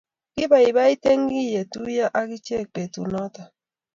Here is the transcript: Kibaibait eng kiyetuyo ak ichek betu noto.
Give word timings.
Kibaibait 0.33 1.03
eng 1.11 1.23
kiyetuyo 1.31 2.05
ak 2.19 2.27
ichek 2.37 2.65
betu 2.73 3.01
noto. 3.11 3.43